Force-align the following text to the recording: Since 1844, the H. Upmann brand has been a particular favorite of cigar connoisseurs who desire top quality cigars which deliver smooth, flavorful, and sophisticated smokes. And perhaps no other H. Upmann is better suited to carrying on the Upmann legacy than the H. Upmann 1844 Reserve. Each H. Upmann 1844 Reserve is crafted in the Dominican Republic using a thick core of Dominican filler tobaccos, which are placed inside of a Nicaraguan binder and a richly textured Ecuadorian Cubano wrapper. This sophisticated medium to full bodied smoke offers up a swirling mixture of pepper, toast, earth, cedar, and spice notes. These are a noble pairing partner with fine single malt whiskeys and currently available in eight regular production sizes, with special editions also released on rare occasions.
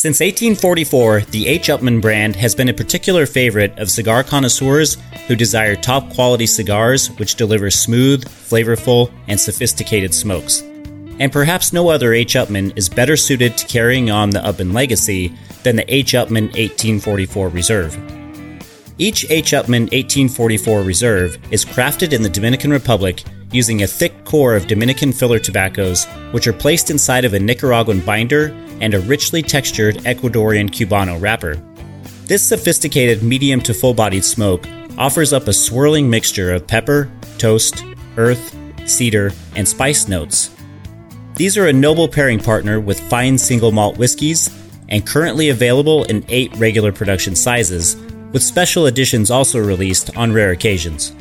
Since 0.00 0.20
1844, 0.20 1.22
the 1.32 1.48
H. 1.48 1.66
Upmann 1.66 2.00
brand 2.00 2.36
has 2.36 2.54
been 2.54 2.68
a 2.68 2.72
particular 2.72 3.26
favorite 3.26 3.76
of 3.80 3.90
cigar 3.90 4.22
connoisseurs 4.22 4.96
who 5.26 5.34
desire 5.34 5.74
top 5.74 6.14
quality 6.14 6.46
cigars 6.46 7.10
which 7.18 7.34
deliver 7.34 7.68
smooth, 7.68 8.24
flavorful, 8.24 9.12
and 9.26 9.40
sophisticated 9.40 10.14
smokes. 10.14 10.60
And 11.18 11.32
perhaps 11.32 11.72
no 11.72 11.88
other 11.88 12.12
H. 12.12 12.34
Upmann 12.34 12.78
is 12.78 12.88
better 12.88 13.16
suited 13.16 13.58
to 13.58 13.66
carrying 13.66 14.08
on 14.08 14.30
the 14.30 14.38
Upmann 14.38 14.72
legacy 14.72 15.36
than 15.64 15.74
the 15.74 15.92
H. 15.92 16.12
Upmann 16.12 16.52
1844 16.54 17.48
Reserve. 17.48 17.96
Each 18.98 19.28
H. 19.28 19.50
Upmann 19.50 19.90
1844 19.90 20.80
Reserve 20.80 21.38
is 21.50 21.64
crafted 21.64 22.12
in 22.12 22.22
the 22.22 22.30
Dominican 22.30 22.70
Republic 22.70 23.24
using 23.52 23.82
a 23.82 23.86
thick 23.86 24.24
core 24.24 24.54
of 24.54 24.66
Dominican 24.66 25.12
filler 25.12 25.38
tobaccos, 25.38 26.04
which 26.32 26.46
are 26.46 26.52
placed 26.52 26.90
inside 26.90 27.24
of 27.24 27.34
a 27.34 27.38
Nicaraguan 27.38 28.00
binder 28.00 28.48
and 28.80 28.94
a 28.94 29.00
richly 29.00 29.42
textured 29.42 29.96
Ecuadorian 29.98 30.68
Cubano 30.68 31.20
wrapper. 31.20 31.54
This 32.26 32.46
sophisticated 32.46 33.22
medium 33.22 33.60
to 33.62 33.72
full 33.72 33.94
bodied 33.94 34.24
smoke 34.24 34.66
offers 34.98 35.32
up 35.32 35.48
a 35.48 35.52
swirling 35.52 36.10
mixture 36.10 36.52
of 36.52 36.66
pepper, 36.66 37.10
toast, 37.38 37.84
earth, 38.16 38.54
cedar, 38.84 39.32
and 39.56 39.66
spice 39.66 40.08
notes. 40.08 40.54
These 41.36 41.56
are 41.56 41.68
a 41.68 41.72
noble 41.72 42.08
pairing 42.08 42.40
partner 42.40 42.80
with 42.80 43.00
fine 43.08 43.38
single 43.38 43.72
malt 43.72 43.96
whiskeys 43.96 44.50
and 44.88 45.06
currently 45.06 45.50
available 45.50 46.04
in 46.04 46.24
eight 46.28 46.54
regular 46.56 46.92
production 46.92 47.36
sizes, 47.36 47.96
with 48.32 48.42
special 48.42 48.86
editions 48.86 49.30
also 49.30 49.58
released 49.58 50.14
on 50.16 50.32
rare 50.32 50.50
occasions. 50.50 51.14